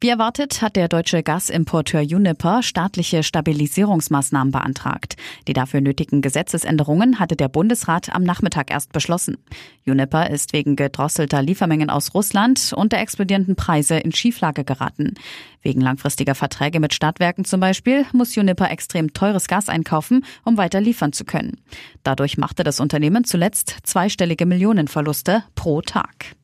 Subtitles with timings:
[0.00, 5.16] Wie erwartet hat der deutsche Gasimporteur Uniper staatliche Stabilisierungsmaßnahmen beantragt.
[5.48, 9.38] Die dafür nötigen Gesetzesänderungen hatte der Bundesrat am Nachmittag erst beschlossen.
[9.86, 15.14] Uniper ist wegen gedrosselter Liefermengen aus Russland und der explodierenden Preise in Schieflage geraten.
[15.62, 20.82] Wegen langfristiger Verträge mit Stadtwerken zum Beispiel muss Uniper extrem teures Gas einkaufen, um weiter
[20.82, 21.62] liefern zu können.
[22.02, 26.36] Dadurch machte das Unternehmen zuletzt zweistellige Millionenverluste pro Tag.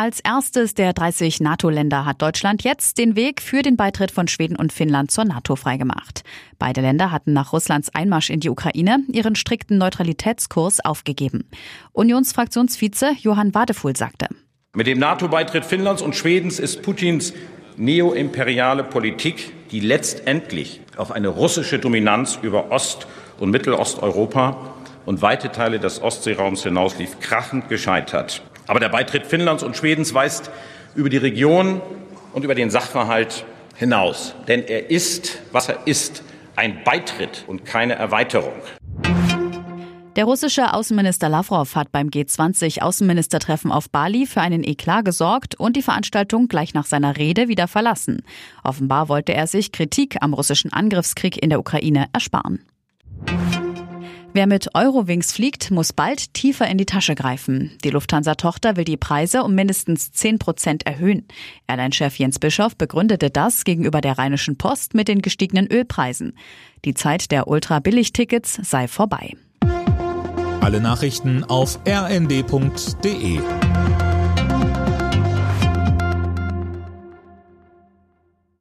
[0.00, 4.54] Als erstes der 30 NATO-Länder hat Deutschland jetzt den Weg für den Beitritt von Schweden
[4.54, 6.22] und Finnland zur NATO freigemacht.
[6.56, 11.50] Beide Länder hatten nach Russlands Einmarsch in die Ukraine ihren strikten Neutralitätskurs aufgegeben.
[11.90, 14.28] Unionsfraktionsvize Johann Wadefuhl sagte.
[14.72, 17.32] Mit dem NATO-Beitritt Finnlands und Schwedens ist Putins
[17.76, 23.08] neoimperiale Politik, die letztendlich auf eine russische Dominanz über Ost-
[23.40, 24.74] und Mittelosteuropa
[25.06, 28.44] und weite Teile des Ostseeraums hinauslief, krachend gescheitert.
[28.68, 30.50] Aber der Beitritt Finnlands und Schwedens weist
[30.94, 31.80] über die Region
[32.32, 34.34] und über den Sachverhalt hinaus.
[34.46, 36.22] Denn er ist, was er ist,
[36.54, 38.54] ein Beitritt und keine Erweiterung.
[40.16, 45.82] Der russische Außenminister Lavrov hat beim G20-Außenministertreffen auf Bali für einen Eklat gesorgt und die
[45.82, 48.22] Veranstaltung gleich nach seiner Rede wieder verlassen.
[48.64, 52.64] Offenbar wollte er sich Kritik am russischen Angriffskrieg in der Ukraine ersparen.
[54.38, 57.72] Wer mit Eurowings fliegt, muss bald tiefer in die Tasche greifen.
[57.82, 61.26] Die Lufthansa-Tochter will die Preise um mindestens 10 Prozent erhöhen.
[61.66, 66.38] Airline-Chef Jens Bischoff begründete das gegenüber der Rheinischen Post mit den gestiegenen Ölpreisen.
[66.84, 69.34] Die Zeit der Ultra-Billig-Tickets sei vorbei.
[70.60, 73.40] Alle Nachrichten auf rnd.de